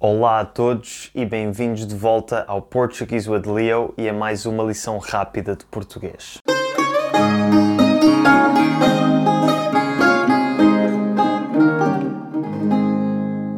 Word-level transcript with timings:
Olá 0.00 0.38
a 0.38 0.44
todos 0.44 1.10
e 1.12 1.26
bem-vindos 1.26 1.84
de 1.84 1.92
volta 1.92 2.44
ao 2.46 2.62
Portuguese 2.62 3.28
with 3.28 3.42
Leo 3.46 3.92
e 3.98 4.08
a 4.08 4.12
mais 4.12 4.46
uma 4.46 4.62
lição 4.62 4.96
rápida 4.98 5.56
de 5.56 5.64
português. 5.64 6.38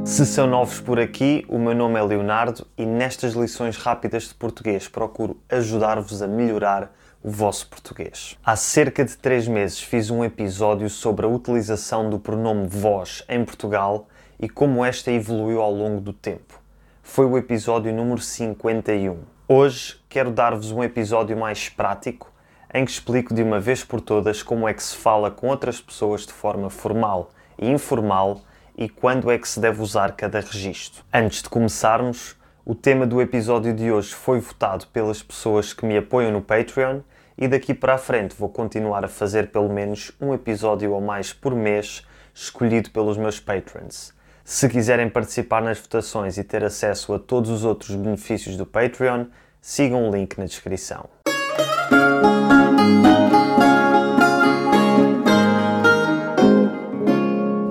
Se 0.07 0.25
são 0.25 0.47
novos 0.47 0.81
por 0.81 0.99
aqui, 0.99 1.45
o 1.47 1.59
meu 1.59 1.75
nome 1.75 1.99
é 1.99 2.03
Leonardo 2.03 2.67
e 2.75 2.87
nestas 2.87 3.35
lições 3.35 3.77
rápidas 3.77 4.23
de 4.23 4.35
português 4.35 4.89
procuro 4.89 5.37
ajudar-vos 5.51 6.23
a 6.23 6.27
melhorar 6.27 6.91
o 7.23 7.31
vosso 7.31 7.69
português. 7.69 8.39
Há 8.43 8.57
cerca 8.57 9.05
de 9.05 9.15
3 9.19 9.47
meses 9.47 9.79
fiz 9.83 10.09
um 10.09 10.25
episódio 10.25 10.89
sobre 10.89 11.27
a 11.27 11.29
utilização 11.29 12.09
do 12.09 12.19
pronome 12.19 12.67
vós 12.67 13.23
em 13.29 13.45
Portugal 13.45 14.07
e 14.43 14.49
como 14.49 14.83
esta 14.83 15.13
evoluiu 15.13 15.61
ao 15.61 15.71
longo 15.71 16.01
do 16.01 16.15
tempo. 16.15 16.59
Foi 17.03 17.27
o 17.27 17.37
episódio 17.37 17.93
número 17.93 18.23
51. 18.23 19.19
Hoje 19.47 20.01
quero 20.09 20.31
dar-vos 20.31 20.73
um 20.73 20.83
episódio 20.83 21.37
mais 21.37 21.69
prático 21.69 22.33
em 22.73 22.85
que 22.87 22.91
explico 22.91 23.35
de 23.35 23.43
uma 23.43 23.61
vez 23.61 23.85
por 23.85 24.01
todas 24.01 24.43
como 24.43 24.67
é 24.67 24.73
que 24.73 24.83
se 24.83 24.97
fala 24.97 25.31
com 25.31 25.49
outras 25.49 25.79
pessoas 25.79 26.25
de 26.25 26.33
forma 26.33 26.71
formal 26.71 27.31
e 27.59 27.69
informal 27.69 28.41
e 28.79 28.89
quando 28.89 29.31
é 29.31 29.37
que 29.37 29.47
se 29.47 29.61
deve 29.61 29.83
usar 29.83 30.13
cada 30.13 30.41
registro. 30.41 31.05
Antes 31.13 31.43
de 31.43 31.51
começarmos, 31.51 32.35
o 32.65 32.75
tema 32.75 33.07
do 33.07 33.21
episódio 33.21 33.75
de 33.75 33.93
hoje 33.93 34.15
foi 34.15 34.41
votado 34.41 34.87
pelas 34.87 35.23
pessoas 35.23 35.75
que 35.75 35.85
me 35.85 35.99
apoiam 35.99 36.33
no 36.33 36.41
Patreon 36.41 37.01
e 37.37 37.47
daqui 37.47 37.75
para 37.75 37.97
a 37.97 37.99
frente 37.99 38.35
vou 38.39 38.49
continuar 38.49 39.05
a 39.05 39.09
fazer 39.09 39.49
pelo 39.49 39.69
menos 39.69 40.13
um 40.19 40.33
episódio 40.33 40.93
ou 40.93 41.01
mais 41.03 41.31
por 41.31 41.55
mês 41.55 42.07
escolhido 42.33 42.91
pelos 42.91 43.19
meus 43.19 43.39
patrons. 43.39 44.19
Se 44.45 44.69
quiserem 44.69 45.09
participar 45.09 45.63
nas 45.63 45.79
votações 45.79 46.39
e 46.39 46.45
ter 46.45 46.65
acesso 46.65 47.15
a 47.15 47.19
todos 47.19 47.51
os 47.51 47.65
outros 47.65 47.95
benefícios 47.95 48.57
do 48.57 48.67
Patreon, 48.67 49.27
sigam 49.61 50.09
o 50.09 50.13
link 50.13 50.39
na 50.39 50.47
descrição. 50.47 51.09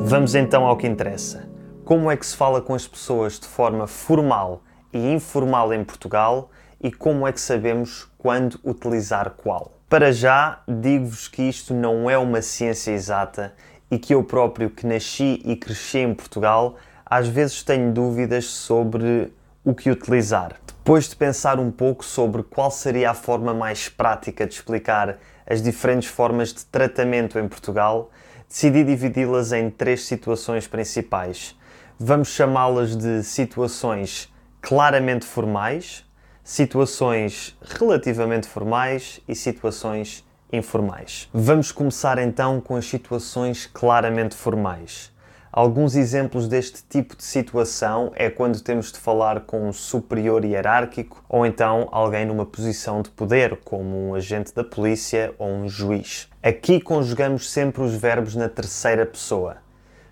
Vamos 0.01 0.35
então 0.35 0.65
ao 0.65 0.77
que 0.77 0.87
interessa. 0.87 1.49
Como 1.83 2.09
é 2.09 2.15
que 2.15 2.25
se 2.25 2.35
fala 2.35 2.61
com 2.61 2.73
as 2.73 2.87
pessoas 2.87 3.39
de 3.39 3.47
forma 3.47 3.87
formal 3.87 4.63
e 4.93 5.11
informal 5.11 5.73
em 5.73 5.83
Portugal 5.83 6.49
e 6.81 6.91
como 6.91 7.27
é 7.27 7.31
que 7.31 7.41
sabemos 7.41 8.07
quando 8.17 8.59
utilizar 8.63 9.31
qual? 9.31 9.73
Para 9.89 10.11
já, 10.11 10.61
digo-vos 10.67 11.27
que 11.27 11.41
isto 11.41 11.73
não 11.73 12.09
é 12.09 12.17
uma 12.17 12.41
ciência 12.41 12.91
exata 12.91 13.53
e 13.91 13.97
que 13.97 14.13
eu 14.13 14.23
próprio, 14.23 14.69
que 14.69 14.85
nasci 14.85 15.41
e 15.45 15.55
cresci 15.55 15.99
em 15.99 16.13
Portugal, 16.13 16.75
às 17.05 17.27
vezes 17.27 17.63
tenho 17.63 17.91
dúvidas 17.91 18.45
sobre 18.45 19.33
o 19.63 19.73
que 19.73 19.89
utilizar. 19.89 20.55
Depois 20.67 21.09
de 21.09 21.15
pensar 21.15 21.59
um 21.59 21.71
pouco 21.71 22.03
sobre 22.03 22.43
qual 22.43 22.71
seria 22.71 23.11
a 23.11 23.13
forma 23.13 23.53
mais 23.53 23.89
prática 23.89 24.45
de 24.45 24.53
explicar 24.53 25.17
as 25.45 25.61
diferentes 25.61 26.09
formas 26.09 26.53
de 26.53 26.65
tratamento 26.65 27.37
em 27.37 27.47
Portugal, 27.47 28.11
decidi 28.47 28.83
dividi-las 28.83 29.51
em 29.51 29.69
três 29.69 30.05
situações 30.05 30.67
principais. 30.67 31.55
Vamos 31.99 32.29
chamá-las 32.29 32.95
de 32.95 33.23
situações 33.23 34.31
claramente 34.61 35.25
formais, 35.25 36.05
situações 36.43 37.57
relativamente 37.61 38.47
formais 38.47 39.19
e 39.27 39.35
situações 39.35 40.25
informais. 40.51 41.29
Vamos 41.33 41.71
começar 41.71 42.17
então 42.17 42.59
com 42.59 42.75
as 42.75 42.85
situações 42.85 43.65
claramente 43.65 44.35
formais. 44.35 45.11
Alguns 45.51 45.95
exemplos 45.95 46.47
deste 46.47 46.83
tipo 46.87 47.15
de 47.15 47.23
situação 47.23 48.11
é 48.15 48.29
quando 48.29 48.61
temos 48.61 48.91
de 48.91 48.99
falar 48.99 49.41
com 49.41 49.67
um 49.67 49.73
superior 49.73 50.45
hierárquico 50.45 51.23
ou 51.27 51.43
então 51.43 51.89
alguém 51.91 52.25
numa 52.25 52.45
posição 52.45 53.01
de 53.01 53.09
poder, 53.09 53.57
como 53.65 54.09
um 54.09 54.13
agente 54.13 54.53
da 54.53 54.63
polícia 54.63 55.33
ou 55.39 55.49
um 55.49 55.67
juiz. 55.67 56.29
Aqui 56.43 56.79
conjugamos 56.79 57.49
sempre 57.49 57.81
os 57.81 57.95
verbos 57.95 58.35
na 58.35 58.47
terceira 58.47 59.07
pessoa. 59.07 59.57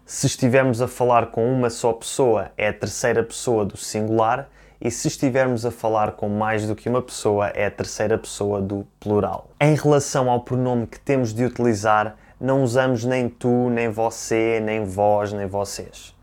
Se 0.04 0.26
estivermos 0.26 0.82
a 0.82 0.88
falar 0.88 1.28
com 1.28 1.46
uma 1.52 1.70
só 1.70 1.94
pessoa, 1.94 2.52
é 2.58 2.70
a 2.70 2.74
terceira 2.74 3.22
pessoa 3.24 3.64
do 3.64 3.78
singular 3.78 4.50
e 4.80 4.92
se 4.92 5.08
estivermos 5.08 5.66
a 5.66 5.72
falar 5.72 6.14
com 6.14 6.30
mais 6.30 6.68
do 6.68 6.76
que 6.76 6.88
uma 6.88 7.02
pessoa, 7.02 7.48
é 7.48 7.66
a 7.66 7.72
terceira 7.72 8.18
pessoa 8.18 8.62
do 8.62 8.88
plural. 9.00 9.50
Em 9.60 9.76
relação 9.76 10.30
ao 10.30 10.42
pronome 10.42 10.88
que 10.88 11.00
temos 11.00 11.34
de 11.34 11.46
utilizar, 11.46 12.16
não 12.40 12.64
usamos 12.64 13.04
nem 13.04 13.28
tu, 13.28 13.70
nem 13.70 13.90
você, 13.90 14.60
nem 14.64 14.86
vós, 14.86 15.34
nem 15.34 15.48
vocês. 15.48 16.16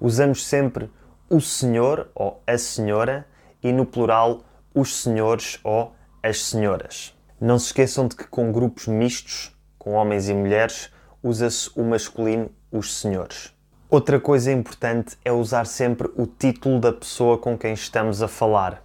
Usamos 0.00 0.44
sempre 0.44 0.90
o 1.28 1.40
senhor 1.40 2.08
ou 2.14 2.42
a 2.46 2.58
senhora 2.58 3.26
e 3.62 3.72
no 3.72 3.86
plural 3.86 4.40
os 4.74 5.02
senhores 5.02 5.60
ou 5.62 5.92
as 6.22 6.42
senhoras. 6.42 7.16
Não 7.40 7.58
se 7.58 7.66
esqueçam 7.66 8.08
de 8.08 8.16
que 8.16 8.24
com 8.24 8.50
grupos 8.50 8.86
mistos, 8.86 9.56
com 9.78 9.92
homens 9.92 10.28
e 10.28 10.34
mulheres, 10.34 10.90
usa-se 11.22 11.70
o 11.76 11.84
masculino 11.84 12.50
os 12.72 12.98
senhores. 12.98 13.52
Outra 13.92 14.20
coisa 14.20 14.52
importante 14.52 15.18
é 15.24 15.32
usar 15.32 15.66
sempre 15.66 16.08
o 16.16 16.24
título 16.24 16.78
da 16.78 16.92
pessoa 16.92 17.36
com 17.36 17.58
quem 17.58 17.72
estamos 17.72 18.22
a 18.22 18.28
falar. 18.28 18.80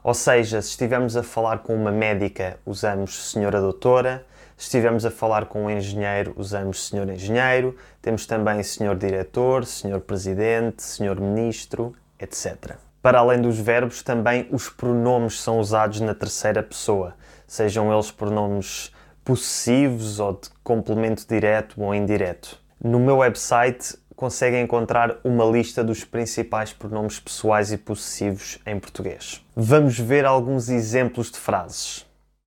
Ou 0.00 0.14
seja, 0.14 0.62
se 0.62 0.68
estivermos 0.68 1.16
a 1.16 1.24
falar 1.24 1.58
com 1.58 1.74
uma 1.74 1.90
médica, 1.90 2.56
usamos 2.64 3.32
senhora 3.32 3.60
doutora, 3.60 4.24
se 4.56 4.66
estivermos 4.66 5.04
a 5.04 5.10
falar 5.10 5.46
com 5.46 5.64
um 5.64 5.70
engenheiro, 5.70 6.34
usamos 6.36 6.86
senhor 6.86 7.10
engenheiro, 7.10 7.76
temos 8.00 8.26
também 8.26 8.62
senhor 8.62 8.94
diretor, 8.94 9.64
senhor 9.64 10.00
presidente, 10.02 10.84
senhor 10.84 11.20
ministro, 11.20 11.92
etc. 12.20 12.76
Para 13.02 13.18
além 13.18 13.42
dos 13.42 13.58
verbos, 13.58 14.04
também 14.04 14.46
os 14.52 14.68
pronomes 14.68 15.40
são 15.40 15.58
usados 15.58 16.00
na 16.00 16.14
terceira 16.14 16.62
pessoa, 16.62 17.16
sejam 17.44 17.92
eles 17.92 18.12
pronomes 18.12 18.92
possessivos 19.24 20.20
ou 20.20 20.34
de 20.34 20.48
complemento 20.62 21.26
direto 21.26 21.82
ou 21.82 21.92
indireto. 21.92 22.62
No 22.84 23.00
meu 23.00 23.16
website 23.16 23.96
conseguem 24.24 24.62
encontrar 24.62 25.18
uma 25.22 25.44
lista 25.44 25.84
dos 25.84 26.02
principais 26.02 26.72
pronomes 26.72 27.20
pessoais 27.20 27.70
e 27.72 27.76
possessivos 27.76 28.58
em 28.64 28.80
português. 28.80 29.44
Vamos 29.54 29.98
ver 29.98 30.24
alguns 30.24 30.70
exemplos 30.70 31.30
de 31.30 31.36
frases. 31.36 32.06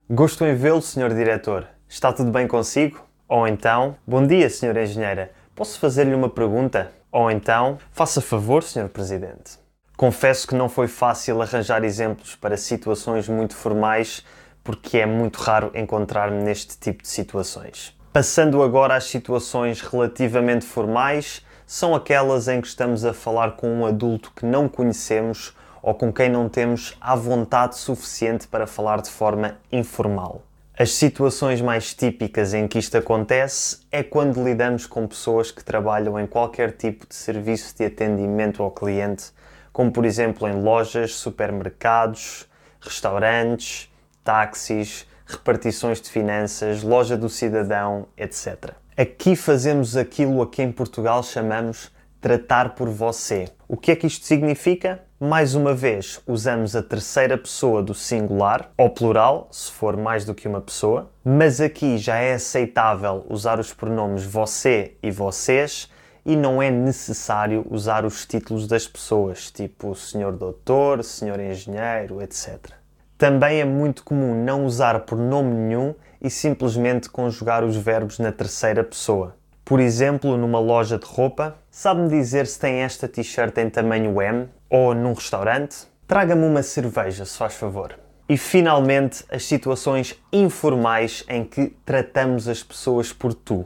Gosto 0.09 0.43
em 0.43 0.55
vê-lo, 0.55 0.81
Sr. 0.81 1.13
Diretor. 1.13 1.67
Está 1.87 2.11
tudo 2.11 2.31
bem 2.31 2.47
consigo? 2.47 2.99
Ou 3.27 3.47
então, 3.47 3.95
Bom 4.07 4.25
dia, 4.25 4.47
Sra. 4.47 4.81
Engenheira. 4.81 5.31
Posso 5.55 5.79
fazer-lhe 5.79 6.15
uma 6.15 6.29
pergunta? 6.29 6.91
Ou 7.11 7.29
então, 7.29 7.77
Faça 7.91 8.21
favor, 8.21 8.63
Sr. 8.63 8.89
Presidente. 8.89 9.59
Confesso 9.95 10.47
que 10.47 10.55
não 10.55 10.69
foi 10.69 10.87
fácil 10.87 11.43
arranjar 11.43 11.83
exemplos 11.83 12.35
para 12.35 12.57
situações 12.57 13.29
muito 13.29 13.55
formais, 13.55 14.25
porque 14.63 14.97
é 14.97 15.05
muito 15.05 15.37
raro 15.37 15.69
encontrar-me 15.75 16.43
neste 16.43 16.75
tipo 16.79 17.03
de 17.03 17.09
situações. 17.09 17.95
Passando 18.11 18.63
agora 18.63 18.95
às 18.95 19.03
situações 19.03 19.79
relativamente 19.79 20.65
formais, 20.65 21.45
são 21.69 21.93
aquelas 21.93 22.47
em 22.47 22.61
que 22.61 22.67
estamos 22.67 23.03
a 23.03 23.13
falar 23.13 23.57
com 23.57 23.67
um 23.67 23.85
adulto 23.85 24.31
que 24.33 24.45
não 24.45 24.69
conhecemos 24.69 25.53
ou 25.83 25.93
com 25.93 26.13
quem 26.13 26.29
não 26.29 26.47
temos 26.47 26.95
a 27.01 27.13
vontade 27.13 27.75
suficiente 27.75 28.47
para 28.47 28.65
falar 28.65 29.01
de 29.01 29.09
forma 29.09 29.57
informal. 29.69 30.41
As 30.79 30.93
situações 30.93 31.59
mais 31.59 31.93
típicas 31.93 32.53
em 32.53 32.69
que 32.69 32.79
isto 32.79 32.97
acontece 32.97 33.79
é 33.91 34.01
quando 34.01 34.41
lidamos 34.41 34.85
com 34.85 35.05
pessoas 35.05 35.51
que 35.51 35.61
trabalham 35.61 36.17
em 36.17 36.25
qualquer 36.25 36.71
tipo 36.71 37.05
de 37.05 37.15
serviço 37.15 37.75
de 37.75 37.83
atendimento 37.83 38.63
ao 38.63 38.71
cliente, 38.71 39.25
como 39.73 39.91
por 39.91 40.05
exemplo 40.05 40.47
em 40.47 40.61
lojas, 40.61 41.15
supermercados, 41.15 42.47
restaurantes, 42.79 43.91
táxis, 44.23 45.05
repartições 45.25 45.99
de 45.99 46.09
finanças, 46.09 46.81
loja 46.81 47.17
do 47.17 47.27
cidadão, 47.27 48.07
etc. 48.17 48.73
Aqui 48.99 49.35
fazemos 49.35 49.95
aquilo 49.95 50.41
a 50.41 50.47
que 50.49 50.59
em 50.59 50.71
Portugal 50.71 51.21
chamamos 51.21 51.91
tratar 52.19 52.73
por 52.73 52.89
você. 52.89 53.47
O 53.67 53.77
que 53.77 53.91
é 53.91 53.95
que 53.95 54.07
isto 54.07 54.25
significa? 54.25 55.03
Mais 55.19 55.53
uma 55.53 55.71
vez, 55.71 56.19
usamos 56.25 56.75
a 56.75 56.81
terceira 56.81 57.37
pessoa 57.37 57.83
do 57.83 57.93
singular, 57.93 58.71
ou 58.75 58.89
plural, 58.89 59.49
se 59.51 59.71
for 59.71 59.95
mais 59.95 60.25
do 60.25 60.33
que 60.33 60.47
uma 60.47 60.61
pessoa, 60.61 61.11
mas 61.23 61.61
aqui 61.61 61.99
já 61.99 62.15
é 62.15 62.33
aceitável 62.33 63.23
usar 63.29 63.59
os 63.59 63.71
pronomes 63.71 64.23
você 64.23 64.95
e 65.03 65.11
vocês 65.11 65.87
e 66.25 66.35
não 66.35 66.59
é 66.59 66.71
necessário 66.71 67.67
usar 67.69 68.03
os 68.03 68.25
títulos 68.25 68.65
das 68.65 68.87
pessoas, 68.87 69.51
tipo 69.51 69.93
senhor 69.93 70.35
doutor, 70.35 71.03
senhor 71.03 71.39
engenheiro, 71.39 72.19
etc. 72.19 72.76
Também 73.17 73.59
é 73.59 73.65
muito 73.65 74.03
comum 74.03 74.45
não 74.45 74.63
usar 74.63 74.99
pronome 74.99 75.51
nenhum 75.51 75.95
e 76.21 76.29
simplesmente 76.29 77.09
conjugar 77.09 77.63
os 77.63 77.75
verbos 77.75 78.19
na 78.19 78.31
terceira 78.31 78.83
pessoa. 78.83 79.35
Por 79.65 79.79
exemplo, 79.79 80.37
numa 80.37 80.59
loja 80.59 80.99
de 80.99 81.05
roupa, 81.05 81.57
sabe-me 81.71 82.09
dizer 82.09 82.45
se 82.45 82.59
tem 82.59 82.75
esta 82.75 83.07
t-shirt 83.07 83.57
em 83.57 83.71
tamanho 83.71 84.21
M? 84.21 84.47
Ou 84.69 84.93
num 84.93 85.13
restaurante? 85.13 85.87
Traga-me 86.07 86.45
uma 86.45 86.61
cerveja, 86.61 87.25
se 87.25 87.35
faz 87.35 87.55
favor. 87.55 87.97
E 88.29 88.37
finalmente, 88.37 89.25
as 89.31 89.45
situações 89.45 90.15
informais 90.31 91.25
em 91.27 91.43
que 91.43 91.75
tratamos 91.83 92.47
as 92.47 92.61
pessoas 92.61 93.11
por 93.11 93.33
tu. 93.33 93.65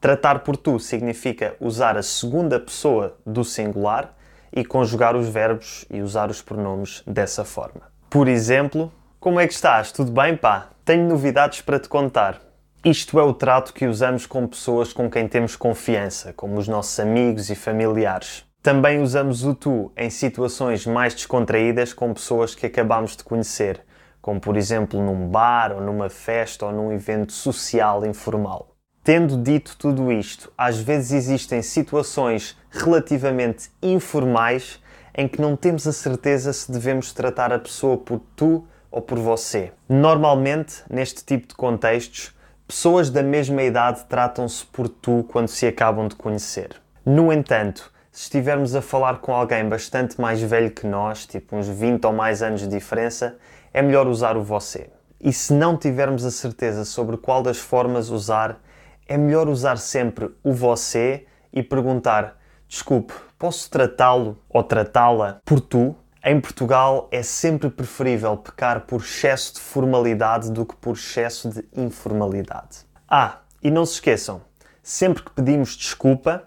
Tratar 0.00 0.40
por 0.40 0.56
tu 0.56 0.80
significa 0.80 1.54
usar 1.60 1.96
a 1.96 2.02
segunda 2.02 2.58
pessoa 2.58 3.16
do 3.24 3.44
singular 3.44 4.16
e 4.52 4.64
conjugar 4.64 5.14
os 5.14 5.28
verbos 5.28 5.84
e 5.88 6.02
usar 6.02 6.28
os 6.28 6.42
pronomes 6.42 7.04
dessa 7.06 7.44
forma. 7.44 7.89
Por 8.10 8.26
exemplo, 8.26 8.92
como 9.20 9.38
é 9.38 9.46
que 9.46 9.52
estás? 9.52 9.92
Tudo 9.92 10.10
bem, 10.10 10.36
pá? 10.36 10.70
Tenho 10.84 11.08
novidades 11.08 11.60
para 11.60 11.78
te 11.78 11.88
contar. 11.88 12.40
Isto 12.84 13.20
é 13.20 13.22
o 13.22 13.32
trato 13.32 13.72
que 13.72 13.86
usamos 13.86 14.26
com 14.26 14.48
pessoas 14.48 14.92
com 14.92 15.08
quem 15.08 15.28
temos 15.28 15.54
confiança, 15.54 16.32
como 16.32 16.58
os 16.58 16.66
nossos 16.66 16.98
amigos 16.98 17.50
e 17.50 17.54
familiares. 17.54 18.44
Também 18.60 19.00
usamos 19.00 19.44
o 19.44 19.54
tu 19.54 19.92
em 19.96 20.10
situações 20.10 20.84
mais 20.86 21.14
descontraídas 21.14 21.92
com 21.92 22.12
pessoas 22.12 22.52
que 22.52 22.66
acabamos 22.66 23.16
de 23.16 23.22
conhecer, 23.22 23.80
como 24.20 24.40
por 24.40 24.56
exemplo 24.56 25.00
num 25.00 25.28
bar 25.28 25.70
ou 25.70 25.80
numa 25.80 26.08
festa 26.08 26.66
ou 26.66 26.72
num 26.72 26.92
evento 26.92 27.32
social 27.32 28.04
informal. 28.04 28.74
Tendo 29.04 29.40
dito 29.40 29.76
tudo 29.78 30.10
isto, 30.10 30.52
às 30.58 30.80
vezes 30.80 31.12
existem 31.12 31.62
situações 31.62 32.58
relativamente 32.72 33.70
informais 33.80 34.80
em 35.14 35.28
que 35.28 35.40
não 35.40 35.56
temos 35.56 35.86
a 35.86 35.92
certeza 35.92 36.52
se 36.52 36.70
devemos 36.70 37.12
tratar 37.12 37.52
a 37.52 37.58
pessoa 37.58 37.96
por 37.96 38.20
tu 38.36 38.66
ou 38.90 39.00
por 39.00 39.18
você. 39.18 39.72
Normalmente, 39.88 40.82
neste 40.90 41.24
tipo 41.24 41.48
de 41.48 41.54
contextos, 41.54 42.34
pessoas 42.66 43.10
da 43.10 43.22
mesma 43.22 43.62
idade 43.62 44.04
tratam-se 44.08 44.64
por 44.66 44.88
tu 44.88 45.24
quando 45.28 45.48
se 45.48 45.66
acabam 45.66 46.08
de 46.08 46.14
conhecer. 46.14 46.80
No 47.04 47.32
entanto, 47.32 47.92
se 48.12 48.22
estivermos 48.22 48.74
a 48.74 48.82
falar 48.82 49.20
com 49.20 49.32
alguém 49.34 49.68
bastante 49.68 50.20
mais 50.20 50.42
velho 50.42 50.70
que 50.70 50.86
nós, 50.86 51.26
tipo 51.26 51.56
uns 51.56 51.68
20 51.68 52.04
ou 52.04 52.12
mais 52.12 52.42
anos 52.42 52.60
de 52.60 52.68
diferença, 52.68 53.36
é 53.72 53.80
melhor 53.80 54.06
usar 54.06 54.36
o 54.36 54.42
você. 54.42 54.90
E 55.20 55.32
se 55.32 55.52
não 55.52 55.76
tivermos 55.76 56.24
a 56.24 56.30
certeza 56.30 56.84
sobre 56.84 57.16
qual 57.16 57.42
das 57.42 57.58
formas 57.58 58.08
usar, 58.08 58.60
é 59.06 59.16
melhor 59.18 59.48
usar 59.48 59.76
sempre 59.76 60.30
o 60.42 60.52
você 60.52 61.26
e 61.52 61.62
perguntar: 61.62 62.36
desculpe, 62.66 63.12
posso 63.40 63.70
tratá-lo 63.70 64.38
ou 64.50 64.62
tratá-la 64.62 65.40
por 65.46 65.62
tu? 65.62 65.96
Em 66.22 66.38
Portugal 66.38 67.08
é 67.10 67.22
sempre 67.22 67.70
preferível 67.70 68.36
pecar 68.36 68.82
por 68.82 69.00
excesso 69.00 69.54
de 69.54 69.60
formalidade 69.60 70.52
do 70.52 70.66
que 70.66 70.76
por 70.76 70.92
excesso 70.92 71.48
de 71.48 71.66
informalidade. 71.74 72.80
Ah, 73.08 73.38
e 73.62 73.70
não 73.70 73.86
se 73.86 73.94
esqueçam, 73.94 74.42
sempre 74.82 75.22
que 75.22 75.30
pedimos 75.30 75.74
desculpa, 75.74 76.44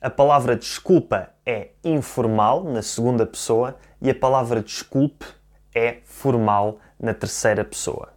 a 0.00 0.10
palavra 0.10 0.56
desculpa 0.56 1.28
é 1.46 1.68
informal 1.84 2.64
na 2.64 2.82
segunda 2.82 3.24
pessoa 3.24 3.76
e 4.00 4.10
a 4.10 4.14
palavra 4.14 4.60
desculpe 4.60 5.24
é 5.72 5.98
formal 6.04 6.80
na 6.98 7.14
terceira 7.14 7.64
pessoa. 7.64 8.08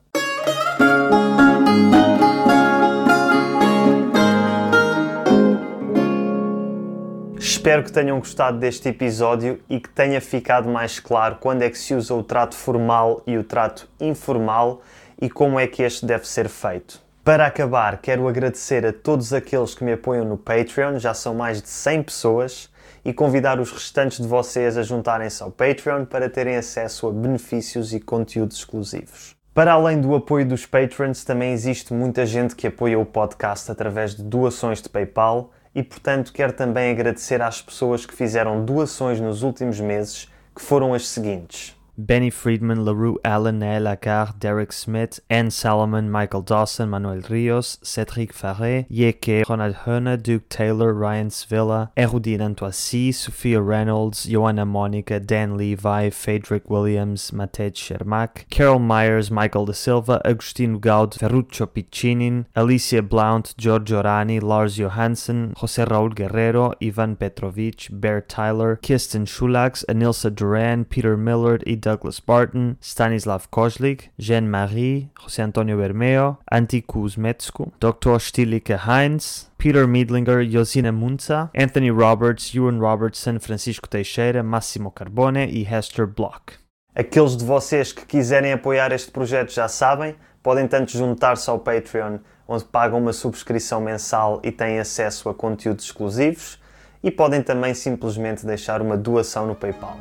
Espero 7.65 7.83
que 7.83 7.91
tenham 7.91 8.19
gostado 8.19 8.59
deste 8.59 8.89
episódio 8.89 9.59
e 9.67 9.79
que 9.79 9.89
tenha 9.89 10.21
ficado 10.21 10.69
mais 10.69 11.00
claro 11.00 11.38
quando 11.39 11.63
é 11.63 11.69
que 11.71 11.79
se 11.79 11.95
usa 11.95 12.13
o 12.13 12.21
trato 12.21 12.53
formal 12.53 13.23
e 13.25 13.39
o 13.39 13.44
trato 13.44 13.89
informal 14.00 14.83
e 15.19 15.27
como 15.31 15.59
é 15.59 15.65
que 15.65 15.81
este 15.81 16.06
deve 16.06 16.27
ser 16.27 16.47
feito. 16.47 17.01
Para 17.23 17.47
acabar, 17.47 17.97
quero 17.97 18.27
agradecer 18.27 18.85
a 18.85 18.94
todos 18.94 19.33
aqueles 19.33 19.73
que 19.73 19.83
me 19.83 19.94
apoiam 19.94 20.25
no 20.25 20.38
Patreon, 20.38 21.00
já 21.00 21.15
são 21.15 21.33
mais 21.33 21.59
de 21.59 21.67
100 21.67 22.03
pessoas, 22.03 22.69
e 23.03 23.12
convidar 23.12 23.59
os 23.59 23.71
restantes 23.71 24.19
de 24.19 24.27
vocês 24.27 24.77
a 24.77 24.83
juntarem-se 24.83 25.41
ao 25.41 25.50
Patreon 25.50 26.06
para 26.06 26.29
terem 26.29 26.57
acesso 26.57 27.07
a 27.07 27.12
benefícios 27.12 27.95
e 27.95 28.00
conteúdos 28.00 28.57
exclusivos. 28.57 29.35
Para 29.56 29.73
além 29.73 30.00
do 30.00 30.13
apoio 30.13 30.47
dos 30.47 30.67
Patrons, 30.67 31.23
também 31.23 31.51
existe 31.51 31.95
muita 31.95 32.27
gente 32.27 32.56
que 32.56 32.67
apoia 32.67 33.00
o 33.00 33.06
podcast 33.07 33.71
através 33.71 34.13
de 34.13 34.21
doações 34.21 34.83
de 34.83 34.89
PayPal 34.89 35.50
e, 35.75 35.83
portanto, 35.83 36.31
quero 36.31 36.54
também 36.54 36.89
agradecer 36.89 37.42
às 37.42 37.62
pessoas 37.62 38.06
que 38.06 38.16
fizeram 38.16 38.63
doações 38.63 39.19
nos 39.19 39.44
últimos 39.44 39.80
meses, 39.80 40.31
que 40.56 40.62
foram 40.62 40.94
as 40.94 41.06
seguintes. 41.06 41.75
Benny 41.97 42.30
Friedman, 42.30 42.83
LaRue 42.83 43.18
Allen, 43.24 43.59
Nael 43.59 43.83
Lagarde, 43.83 44.39
Derek 44.39 44.74
Smith, 44.74 45.19
Anne 45.30 45.50
Salomon, 45.50 46.12
Michael 46.12 46.42
Dawson, 46.42 46.89
Manuel 46.89 47.21
Rios, 47.30 47.77
Cédric 47.83 48.33
Farré, 48.33 48.86
Yeke, 48.89 49.47
Ronald 49.47 49.75
Hörner, 49.86 50.21
Duke 50.21 50.50
Taylor, 50.50 50.94
Ryan 50.94 51.30
Svilla, 51.30 51.92
Erudine 51.95 52.42
Antoisi, 52.42 53.13
Sophia 53.13 53.62
Reynolds, 53.62 54.25
Joanna 54.25 54.65
Monica, 54.65 55.19
Dan 55.19 55.57
Levi, 55.57 56.09
Frederick 56.09 56.69
Williams, 56.69 57.31
Matej 57.31 57.74
Shermak, 57.75 58.50
Carol 58.50 58.80
Myers, 58.80 59.31
Michael 59.31 59.65
De 59.65 59.74
Silva, 59.74 60.21
Agostino 60.25 60.77
Gaud, 60.80 61.13
Ferruccio 61.15 61.65
Piccinin, 61.65 62.45
Alicia 62.56 63.01
Blount, 63.01 63.56
Giorgio 63.57 64.03
Rani, 64.03 64.39
Lars 64.41 64.77
Johansson, 64.77 65.53
José 65.57 65.86
Raúl 65.88 66.13
Guerrero, 66.13 66.74
Ivan 66.81 67.15
Petrovic, 67.15 67.88
Bear 67.89 68.19
Tyler, 68.21 68.75
Kirsten 68.81 69.25
Schulax, 69.25 69.86
Anilsa 69.88 70.30
Duran, 70.30 70.83
Peter 70.83 71.15
Millard 71.15 71.63
Douglas 71.85 72.19
Barton, 72.19 72.75
Stanislav 72.81 73.47
Kozlik, 73.51 74.09
Jean-Marie, 74.17 75.11
José 75.21 75.43
Antonio 75.43 75.77
Bermeo, 75.77 76.37
Antti 76.51 76.81
Kuzmetsku, 76.81 77.71
Dr. 77.79 78.19
Stilike 78.19 78.73
Heinz, 78.73 79.51
Peter 79.55 79.87
Miedlinger, 79.87 80.43
Josina 80.49 80.91
Munza, 80.91 81.51
Anthony 81.55 81.91
Roberts, 81.91 82.55
Ewan 82.55 82.79
Robertson, 82.79 83.39
Francisco 83.39 83.87
Teixeira, 83.87 84.41
Massimo 84.41 84.89
Carbone 84.89 85.45
e 85.45 85.63
Hester 85.63 86.07
Block. 86.07 86.53
Aqueles 86.95 87.37
de 87.37 87.45
vocês 87.45 87.91
que 87.91 88.05
quiserem 88.05 88.51
apoiar 88.51 88.91
este 88.91 89.11
projeto 89.11 89.53
já 89.53 89.67
sabem, 89.67 90.15
podem 90.41 90.67
tanto 90.67 90.91
juntar-se 90.91 91.49
ao 91.49 91.59
Patreon, 91.59 92.17
onde 92.47 92.63
pagam 92.63 92.99
uma 92.99 93.13
subscrição 93.13 93.79
mensal 93.79 94.39
e 94.43 94.51
têm 94.51 94.79
acesso 94.79 95.29
a 95.29 95.35
conteúdos 95.35 95.85
exclusivos, 95.85 96.59
e 97.03 97.11
podem 97.11 97.43
também 97.43 97.75
simplesmente 97.75 98.43
deixar 98.43 98.81
uma 98.81 98.97
doação 98.97 99.45
no 99.45 99.53
PayPal. 99.53 99.99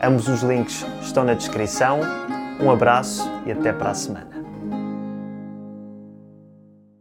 Ambos 0.00 0.28
os 0.28 0.42
links 0.42 0.86
estão 1.02 1.24
na 1.24 1.34
descrição. 1.34 2.00
Um 2.60 2.70
abraço 2.70 3.28
e 3.44 3.52
até 3.52 3.72
para 3.72 3.90
a 3.90 3.94
semana. 3.94 4.37